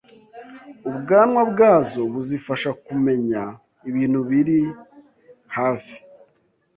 ubwanwa 0.89 1.41
bwazo 1.51 2.01
buzifasha 2.13 2.69
kumenya 2.85 3.41
ibintu 3.89 4.19
biri 4.29 4.59
hafi 5.57 5.95